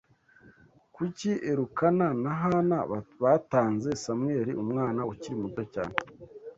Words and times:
Kuki 0.95 1.29
Elukana 1.49 2.07
na 2.23 2.31
Hana 2.41 2.77
batanze 3.23 3.89
Samweli 4.03 4.51
umwana 4.63 5.01
ukiri 5.11 5.35
muto 5.41 5.63
cyane 5.73 5.95